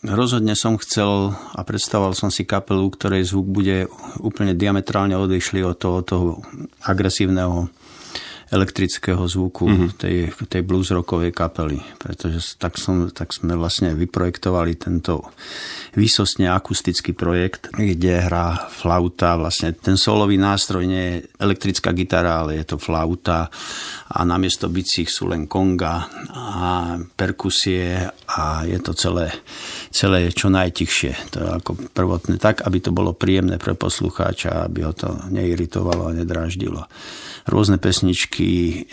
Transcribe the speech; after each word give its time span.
Rozhodne 0.00 0.56
som 0.56 0.80
chcel 0.80 1.36
a 1.36 1.60
predstavoval 1.60 2.16
som 2.16 2.32
si 2.32 2.48
kapelu, 2.48 2.88
ktorej 2.88 3.28
zvuk 3.28 3.52
bude 3.52 3.84
úplne 4.24 4.56
diametrálne 4.56 5.12
odlišný 5.12 5.60
od 5.60 5.76
toho, 5.76 6.00
toho 6.00 6.26
agresívneho 6.88 7.68
elektrického 8.50 9.22
zvuku 9.30 9.64
mm-hmm. 9.70 9.90
tej, 9.94 10.16
tej 10.50 10.62
blues 10.66 10.90
rockovej 10.90 11.30
kapely. 11.30 11.78
Pretože 12.02 12.58
tak, 12.58 12.82
som, 12.82 13.06
tak 13.14 13.30
sme 13.30 13.54
vlastne 13.54 13.94
vyprojektovali 13.94 14.74
tento 14.74 15.22
výsostne 15.94 16.50
akustický 16.50 17.14
projekt, 17.14 17.70
kde 17.70 18.26
hrá 18.26 18.66
flauta. 18.66 19.38
Vlastne 19.38 19.70
ten 19.78 19.94
solový 19.94 20.34
nástroj 20.34 20.82
nie 20.82 21.04
je 21.06 21.16
elektrická 21.38 21.94
gitara, 21.94 22.42
ale 22.42 22.58
je 22.58 22.74
to 22.74 22.76
flauta 22.82 23.46
a 24.10 24.20
namiesto 24.26 24.66
bicích 24.66 25.06
sú 25.06 25.30
len 25.30 25.46
konga 25.46 26.10
a 26.34 26.98
perkusie 27.14 28.02
a 28.34 28.66
je 28.66 28.78
to 28.82 28.98
celé, 28.98 29.30
celé 29.90 30.30
čo 30.30 30.46
najtichšie. 30.48 31.34
To 31.34 31.38
je 31.42 31.48
ako 31.50 31.70
prvotné 31.90 32.38
tak, 32.38 32.62
aby 32.62 32.78
to 32.78 32.94
bolo 32.94 33.10
príjemné 33.10 33.58
pre 33.58 33.74
poslucháča, 33.74 34.70
aby 34.70 34.86
ho 34.86 34.94
to 34.94 35.10
neiritovalo 35.28 36.10
a 36.10 36.16
nedráždilo. 36.16 36.86
Rôzne 37.50 37.82
pesničky 37.82 38.84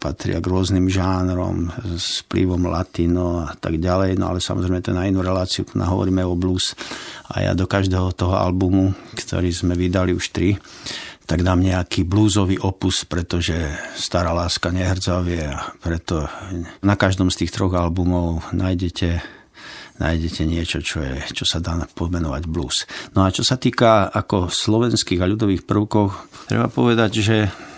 patria 0.00 0.40
k 0.40 0.48
rôznym 0.48 0.88
žánrom 0.88 1.68
s 2.00 2.24
vplyvom 2.24 2.72
latino 2.72 3.44
a 3.44 3.52
tak 3.52 3.76
ďalej, 3.76 4.16
no 4.16 4.32
ale 4.32 4.40
samozrejme 4.40 4.80
to 4.80 4.96
na 4.96 5.04
inú 5.04 5.20
reláciu, 5.20 5.68
hovoríme 5.68 6.24
o 6.24 6.32
blues 6.32 6.72
a 7.28 7.44
ja 7.44 7.52
do 7.52 7.68
každého 7.68 8.16
toho 8.16 8.40
albumu, 8.40 8.96
ktorý 9.12 9.52
sme 9.52 9.76
vydali 9.76 10.16
už 10.16 10.32
tri, 10.32 10.56
tak 11.26 11.42
dám 11.42 11.60
nejaký 11.60 12.06
blúzový 12.06 12.56
opus, 12.62 13.02
pretože 13.04 13.58
Stará 13.98 14.30
láska 14.30 14.70
nehrdzavie 14.70 15.50
a 15.50 15.74
preto 15.82 16.30
na 16.86 16.94
každom 16.94 17.28
z 17.28 17.44
tých 17.44 17.52
troch 17.52 17.74
albumov 17.74 18.46
nájdete 18.54 19.35
nájdete 20.00 20.42
niečo, 20.44 20.78
čo, 20.80 21.02
je, 21.02 21.20
čo 21.32 21.44
sa 21.48 21.60
dá 21.60 21.76
pomenovať 21.84 22.42
blues. 22.48 22.84
No 23.16 23.24
a 23.24 23.32
čo 23.32 23.44
sa 23.44 23.56
týka 23.56 24.08
ako 24.08 24.48
slovenských 24.48 25.20
a 25.20 25.30
ľudových 25.30 25.64
prvkov, 25.64 26.12
treba 26.48 26.68
povedať, 26.68 27.10
že 27.20 27.36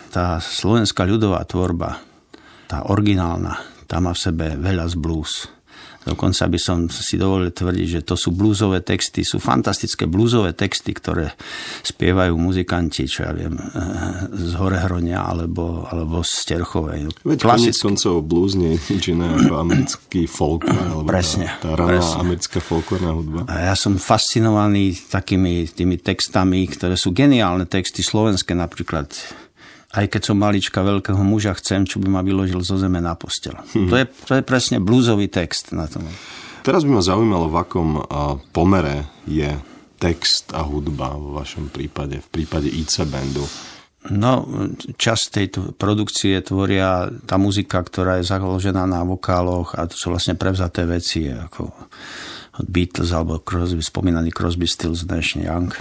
tá 0.09 0.41
slovenská 0.41 1.05
ľudová 1.05 1.45
tvorba, 1.45 2.01
tá 2.69 2.89
originálna, 2.89 3.61
tá 3.89 4.01
má 4.01 4.12
v 4.12 4.23
sebe 4.23 4.47
veľa 4.56 4.89
z 4.89 4.97
blues. 4.97 5.58
Dokonca 6.07 6.49
by 6.49 6.59
som 6.59 6.79
si 6.89 7.19
dovolil 7.19 7.51
tvrdiť, 7.53 7.89
že 7.99 8.03
to 8.07 8.15
sú 8.15 8.33
blúzové 8.33 8.81
texty, 8.81 9.27
sú 9.27 9.43
fantastické 9.43 10.07
blúzové 10.07 10.55
texty, 10.55 10.95
ktoré 10.95 11.35
spievajú 11.85 12.39
muzikanti, 12.39 13.05
čo 13.05 13.29
ja 13.29 13.33
viem, 13.35 13.59
eh, 13.59 14.31
z 14.33 14.53
Horehronia 14.57 15.21
alebo, 15.21 15.85
alebo 15.91 16.23
z 16.25 16.35
Terchovej. 16.49 17.13
Veď 17.27 17.39
konec 17.45 17.77
koncov 17.77 18.25
blues 18.25 18.57
nie 18.57 18.79
je 18.79 18.79
nič 18.95 19.05
iné 19.13 19.27
ako 19.27 19.55
americký 19.59 20.25
folk. 20.25 20.65
Alebo 20.65 21.05
presne. 21.13 21.51
Tá, 21.61 21.75
tá 21.75 21.85
raná 21.85 22.01
presne. 22.01 22.17
americká 22.23 22.59
folklórna 22.62 23.12
hudba. 23.12 23.41
A 23.51 23.69
ja 23.69 23.75
som 23.77 23.99
fascinovaný 23.99 24.97
takými 25.11 25.69
tými 25.69 26.01
textami, 26.01 26.65
ktoré 26.71 26.97
sú 26.97 27.12
geniálne 27.12 27.69
texty 27.69 28.01
slovenské 28.01 28.57
napríklad 28.57 29.12
aj 29.89 30.06
keď 30.12 30.22
som 30.33 30.36
malička 30.36 30.84
veľkého 30.84 31.20
muža 31.25 31.56
chcem, 31.56 31.89
čo 31.89 31.97
by 31.97 32.12
ma 32.12 32.20
vyložil 32.20 32.61
zo 32.61 32.77
zeme 32.77 33.00
na 33.00 33.17
postel. 33.17 33.56
Hmm. 33.72 33.89
To, 33.89 33.94
je, 33.97 34.05
to 34.28 34.33
je 34.36 34.42
presne 34.44 34.77
blúzový 34.84 35.33
text 35.33 35.72
na 35.72 35.89
tom. 35.89 36.05
Teraz 36.61 36.84
by 36.84 37.00
ma 37.00 37.03
zaujímalo, 37.05 37.48
v 37.48 37.56
akom 37.56 37.89
pomere 38.53 39.09
je 39.25 39.48
text 39.97 40.53
a 40.53 40.61
hudba 40.61 41.16
vo 41.16 41.41
vašom 41.41 41.72
prípade, 41.72 42.20
v 42.20 42.28
prípade 42.28 42.69
IC 42.69 43.09
bandu. 43.09 43.42
No, 44.12 44.47
časť 44.94 45.25
tejto 45.33 45.61
produkcie 45.75 46.39
tvoria 46.44 47.11
tá 47.27 47.34
muzika, 47.34 47.83
ktorá 47.83 48.20
je 48.20 48.31
založená 48.31 48.86
na 48.86 49.03
vokáloch 49.03 49.75
a 49.75 49.91
to 49.91 49.98
sú 49.98 50.14
vlastne 50.14 50.39
prevzaté 50.39 50.86
veci, 50.86 51.27
ako 51.28 51.66
od 52.59 52.66
Beatles 52.69 53.11
alebo 53.11 53.42
Crosby, 53.42 53.83
spomínaný 53.83 54.31
Crosby, 54.31 54.70
Stills, 54.70 55.03
Nash 55.09 55.34
Young 55.34 55.72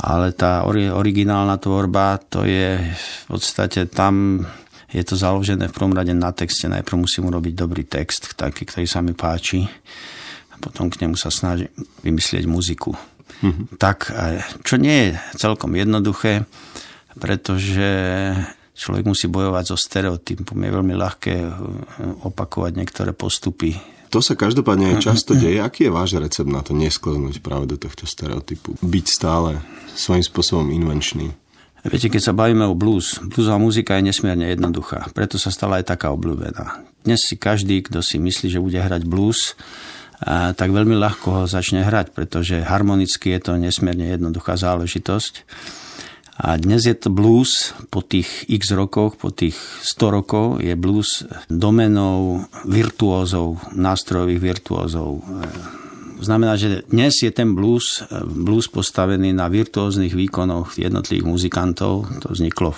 ale 0.00 0.32
tá 0.32 0.64
originálna 0.68 1.60
tvorba, 1.60 2.16
to 2.18 2.48
je 2.48 2.80
v 2.80 3.24
podstate 3.28 3.86
tam 3.92 4.44
je 4.90 5.06
to 5.06 5.14
založené 5.14 5.70
v 5.70 5.76
prvom 5.76 5.94
rade 5.94 6.10
na 6.10 6.34
texte. 6.34 6.66
Najprv 6.66 7.06
musím 7.06 7.30
urobiť 7.30 7.54
dobrý 7.54 7.86
text, 7.86 8.34
taký, 8.34 8.66
ktorý 8.66 8.86
sa 8.90 8.98
mi 8.98 9.14
páči 9.14 9.62
a 10.50 10.54
potom 10.58 10.90
k 10.90 11.06
nemu 11.06 11.14
sa 11.14 11.30
snažím 11.30 11.70
vymyslieť 12.02 12.44
muziku. 12.50 12.90
Mm-hmm. 13.40 13.78
Tak, 13.78 14.10
čo 14.66 14.74
nie 14.76 15.14
je 15.14 15.38
celkom 15.38 15.78
jednoduché, 15.78 16.42
pretože 17.14 17.86
človek 18.74 19.06
musí 19.06 19.30
bojovať 19.30 19.64
so 19.70 19.78
stereotypom. 19.78 20.58
Je 20.58 20.74
veľmi 20.74 20.94
ľahké 20.98 21.34
eh, 21.38 21.50
opakovať 22.26 22.72
niektoré 22.74 23.14
postupy 23.14 23.78
to 24.10 24.18
sa 24.18 24.34
každopádne 24.34 24.98
aj 24.98 25.06
často 25.06 25.38
deje. 25.38 25.62
Aký 25.62 25.86
je 25.86 25.94
váš 25.94 26.18
recept 26.18 26.50
na 26.50 26.60
to 26.66 26.74
nesklznúť 26.74 27.38
práve 27.40 27.70
do 27.70 27.78
tohto 27.78 28.04
stereotypu? 28.04 28.74
Byť 28.82 29.06
stále 29.06 29.62
svojím 29.94 30.26
spôsobom 30.26 30.68
invenčný? 30.74 31.30
Viete, 31.80 32.12
keď 32.12 32.20
sa 32.20 32.36
bavíme 32.36 32.68
o 32.68 32.76
blues, 32.76 33.16
bluesová 33.32 33.56
muzika 33.56 33.96
je 33.96 34.12
nesmierne 34.12 34.52
jednoduchá, 34.52 35.08
preto 35.16 35.40
sa 35.40 35.48
stala 35.48 35.80
aj 35.80 35.88
taká 35.96 36.12
obľúbená. 36.12 36.84
Dnes 37.08 37.24
si 37.24 37.40
každý, 37.40 37.80
kto 37.80 38.04
si 38.04 38.20
myslí, 38.20 38.52
že 38.52 38.60
bude 38.60 38.76
hrať 38.76 39.08
blues, 39.08 39.56
a 40.20 40.52
tak 40.52 40.76
veľmi 40.76 40.92
ľahko 41.00 41.26
ho 41.32 41.44
začne 41.48 41.80
hrať, 41.80 42.12
pretože 42.12 42.60
harmonicky 42.60 43.32
je 43.32 43.40
to 43.40 43.52
nesmierne 43.56 44.04
jednoduchá 44.12 44.60
záležitosť. 44.60 45.48
A 46.40 46.56
dnes 46.56 46.88
je 46.88 46.96
to 46.96 47.12
blues 47.12 47.76
po 47.92 48.00
tých 48.00 48.48
x 48.48 48.72
rokoch, 48.72 49.20
po 49.20 49.28
tých 49.28 49.60
100 49.84 50.16
rokov 50.16 50.46
je 50.64 50.72
blues 50.72 51.28
domenou 51.52 52.48
virtuózov, 52.64 53.60
nástrojových 53.76 54.40
virtuózov. 54.40 55.20
Znamená, 56.20 56.60
že 56.60 56.84
dnes 56.92 57.16
je 57.24 57.32
ten 57.32 57.56
blues, 57.56 58.04
blues 58.28 58.68
postavený 58.68 59.32
na 59.32 59.48
virtuóznych 59.48 60.12
výkonoch 60.12 60.76
jednotlivých 60.76 61.26
muzikantov. 61.26 62.06
To 62.20 62.28
vzniklo 62.28 62.76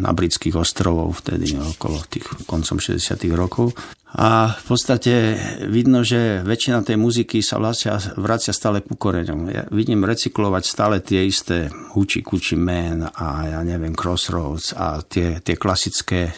na 0.00 0.16
britských 0.16 0.56
ostrovoch 0.56 1.20
vtedy 1.20 1.54
okolo 1.54 2.00
tých 2.08 2.24
koncom 2.48 2.80
60. 2.80 3.20
rokov. 3.36 3.76
A 4.10 4.58
v 4.58 4.64
podstate 4.66 5.38
vidno, 5.70 6.02
že 6.02 6.42
väčšina 6.42 6.82
tej 6.82 6.98
muziky 6.98 7.46
sa 7.46 7.62
vracia, 7.62 7.94
vracia 8.18 8.50
stále 8.50 8.82
ku 8.82 8.98
koreňom. 8.98 9.40
Ja 9.46 9.62
vidím 9.70 10.02
recyklovať 10.02 10.64
stále 10.66 10.96
tie 10.98 11.22
isté 11.22 11.70
Huči 11.70 12.18
Kuči 12.18 12.58
Man 12.58 13.06
a 13.06 13.26
ja 13.46 13.60
neviem 13.62 13.94
Crossroads 13.94 14.74
a 14.74 14.98
tie, 15.06 15.38
tie 15.38 15.54
klasické 15.54 16.34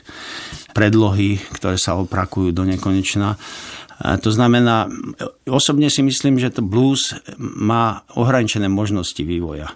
predlohy, 0.76 1.40
ktoré 1.56 1.80
sa 1.80 1.96
oprakujú 1.96 2.52
do 2.52 2.68
nekonečna. 2.68 3.40
A 4.02 4.18
to 4.18 4.34
znamená, 4.34 4.90
osobne 5.46 5.86
si 5.86 6.02
myslím, 6.02 6.42
že 6.42 6.50
to 6.50 6.62
blues 6.62 7.14
má 7.38 8.02
ohraničené 8.18 8.66
možnosti 8.66 9.22
vývoja. 9.22 9.70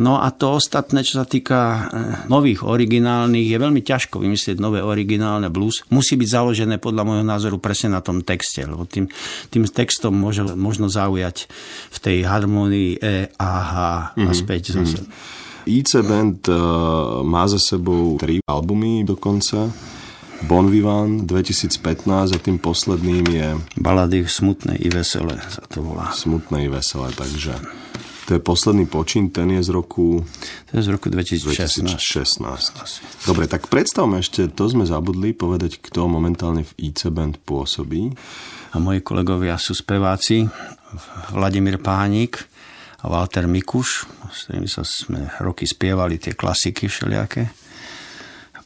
No 0.00 0.16
a 0.16 0.32
to 0.32 0.56
ostatné, 0.56 1.04
čo 1.04 1.20
sa 1.20 1.26
týka 1.28 1.60
eh, 1.60 1.80
nových 2.32 2.64
originálnych, 2.64 3.44
je 3.44 3.58
veľmi 3.60 3.84
ťažko 3.84 4.24
vymyslieť 4.24 4.56
nové 4.56 4.80
originálne 4.80 5.52
blues. 5.52 5.84
Musí 5.92 6.16
byť 6.16 6.28
založené 6.32 6.80
podľa 6.80 7.04
môjho 7.04 7.26
názoru 7.26 7.60
presne 7.60 7.92
na 7.92 8.00
tom 8.00 8.24
texte, 8.24 8.64
lebo 8.64 8.88
tým, 8.88 9.12
tým 9.52 9.68
textom 9.68 10.16
môže, 10.16 10.48
možno 10.56 10.88
zaujať 10.88 11.44
v 11.92 11.98
tej 12.00 12.18
harmonii 12.24 12.96
E, 13.04 13.28
A, 13.36 13.52
H 13.60 13.74
mm-hmm. 14.16 14.26
a 14.26 14.32
mhm, 14.32 14.36
späť 14.36 14.62
zase. 14.80 15.04
Mm-hmm. 15.04 15.40
IC 15.62 15.90
Band 16.02 16.42
uh, 16.50 17.22
má 17.22 17.46
za 17.46 17.60
sebou 17.62 18.18
tri 18.18 18.42
albumy 18.50 19.06
dokonca. 19.06 19.70
Bon 20.42 20.66
Vivant 20.66 21.22
2015 21.22 22.34
a 22.34 22.38
tým 22.38 22.58
posledným 22.58 23.24
je... 23.30 23.46
Balady 23.78 24.26
smutné 24.26 24.74
i 24.82 24.90
veselé 24.90 25.38
sa 25.46 25.62
to 25.70 25.86
volá. 25.86 26.10
Smutné 26.10 26.66
i 26.66 26.68
veselé, 26.68 27.14
takže 27.14 27.54
to 28.26 28.38
je 28.38 28.40
posledný 28.42 28.90
počin, 28.90 29.30
ten 29.30 29.50
je 29.54 29.62
z 29.62 29.70
roku... 29.70 30.26
To 30.70 30.72
je 30.78 30.82
z 30.82 30.90
roku 30.90 31.10
2016. 31.10 31.86
2016. 31.86 33.26
Dobre, 33.26 33.46
tak 33.46 33.70
predstavme 33.70 34.18
ešte, 34.18 34.50
to 34.50 34.66
sme 34.66 34.82
zabudli 34.82 35.30
povedať, 35.30 35.78
kto 35.78 36.10
momentálne 36.10 36.66
v 36.66 36.72
IC 36.90 37.10
Band 37.14 37.38
pôsobí. 37.42 38.14
A 38.74 38.82
moji 38.82 38.98
kolegovia 39.02 39.58
sú 39.62 39.78
speváci 39.78 40.46
Vladimír 41.30 41.78
Pánik 41.78 42.42
a 43.02 43.10
Walter 43.10 43.46
Mikuš, 43.50 44.06
s 44.30 44.48
ktorými 44.48 44.70
sa 44.70 44.82
sme 44.82 45.30
roky 45.42 45.66
spievali 45.66 46.18
tie 46.18 46.34
klasiky 46.34 46.86
všelijaké. 46.90 47.50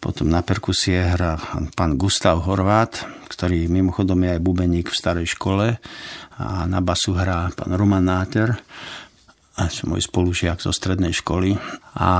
Potom 0.06 0.30
na 0.30 0.38
perkusie 0.38 1.02
hrá 1.02 1.34
pán 1.74 1.98
Gustav 1.98 2.38
Horvát, 2.46 2.94
ktorý 3.26 3.66
mimochodom 3.66 4.22
je 4.22 4.38
aj 4.38 4.40
bubeník 4.46 4.86
v 4.86 4.94
starej 5.02 5.34
škole 5.34 5.82
a 6.38 6.46
na 6.70 6.78
basu 6.78 7.10
hrá 7.18 7.50
pán 7.58 7.74
Roman 7.74 8.06
Náter 8.06 8.54
môj 9.82 10.06
spolužiak 10.06 10.62
zo 10.62 10.70
strednej 10.70 11.10
školy 11.10 11.58
a 11.98 12.12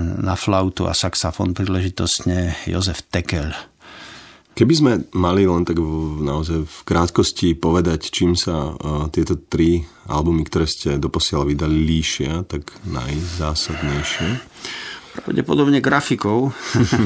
na 0.00 0.34
flautu 0.34 0.90
a 0.90 0.96
saxofón 0.96 1.54
príležitostne 1.54 2.66
Jozef 2.66 3.06
Tekel. 3.06 3.54
Keby 4.58 4.74
sme 4.74 4.92
mali 5.14 5.46
len 5.46 5.62
tak 5.62 5.78
v, 5.78 6.18
naozaj 6.26 6.66
v 6.66 6.76
krátkosti 6.82 7.54
povedať, 7.54 8.10
čím 8.10 8.34
sa 8.34 8.74
uh, 8.74 9.06
tieto 9.06 9.38
tri 9.38 9.86
albumy, 10.10 10.42
ktoré 10.42 10.66
ste 10.66 10.98
doposiaľ 10.98 11.46
vydali, 11.46 11.78
líšia, 11.78 12.42
tak 12.50 12.74
najzásadnejšie. 12.90 14.28
Pravdepodobne 15.10 15.82
grafikov, 15.82 16.54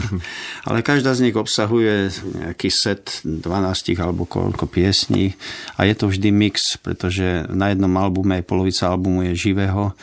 ale 0.69 0.85
každá 0.85 1.17
z 1.17 1.29
nich 1.29 1.37
obsahuje 1.37 2.13
nejaký 2.37 2.69
set 2.69 3.25
12 3.25 3.97
alebo 3.97 4.29
koľko 4.29 4.69
piesní 4.69 5.33
a 5.81 5.89
je 5.89 5.95
to 5.97 6.13
vždy 6.13 6.29
mix, 6.29 6.77
pretože 6.77 7.49
na 7.49 7.73
jednom 7.73 7.93
albume 7.97 8.41
aj 8.41 8.45
polovica 8.45 8.93
albumu 8.93 9.25
je 9.33 9.33
živého. 9.33 9.97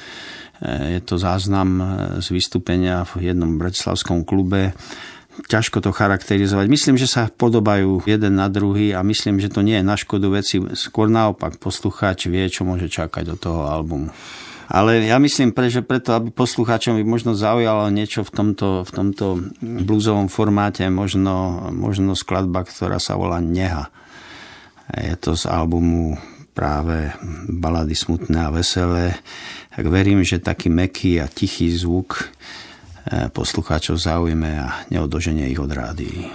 Je 0.65 1.01
to 1.01 1.17
záznam 1.17 1.81
z 2.21 2.27
vystúpenia 2.33 3.05
v 3.05 3.33
jednom 3.33 3.57
bratislavskom 3.57 4.25
klube 4.25 4.73
ťažko 5.47 5.79
to 5.79 5.95
charakterizovať. 5.95 6.67
Myslím, 6.67 6.95
že 6.99 7.07
sa 7.07 7.31
podobajú 7.31 8.03
jeden 8.03 8.35
na 8.35 8.51
druhý 8.51 8.91
a 8.91 9.01
myslím, 9.01 9.39
že 9.39 9.49
to 9.49 9.63
nie 9.63 9.79
je 9.79 9.85
na 9.85 9.95
škodu 9.95 10.27
veci. 10.27 10.59
Skôr 10.75 11.07
naopak, 11.07 11.57
poslucháč 11.57 12.27
vie, 12.27 12.43
čo 12.51 12.67
môže 12.67 12.91
čakať 12.91 13.35
od 13.35 13.39
toho 13.39 13.61
albumu. 13.65 14.11
Ale 14.71 15.03
ja 15.03 15.19
myslím, 15.19 15.51
pre, 15.51 15.67
že 15.67 15.83
preto, 15.83 16.15
aby 16.15 16.31
poslucháčom 16.31 16.95
by 16.95 17.03
možno 17.03 17.35
zaujalo 17.35 17.91
niečo 17.91 18.23
v 18.23 18.31
tomto, 18.31 18.87
v 18.87 18.91
tomto 18.95 19.51
bluesovom 19.59 20.31
formáte, 20.31 20.87
možno, 20.87 21.67
možno 21.75 22.15
skladba, 22.15 22.63
ktorá 22.63 22.95
sa 22.95 23.19
volá 23.19 23.43
Neha. 23.43 23.91
Je 24.95 25.11
to 25.19 25.35
z 25.35 25.51
albumu 25.51 26.15
práve 26.55 27.11
balady 27.51 27.99
smutné 27.99 28.47
a 28.47 28.53
veselé. 28.55 29.19
Tak 29.75 29.91
verím, 29.91 30.23
že 30.23 30.39
taký 30.39 30.71
meký 30.71 31.19
a 31.19 31.27
tichý 31.27 31.67
zvuk 31.75 32.31
poslucháčov 33.35 33.99
zaujme 33.99 34.51
a 34.55 34.87
neodoženie 34.87 35.51
ich 35.51 35.59
od 35.59 35.71
rádií. 35.71 36.31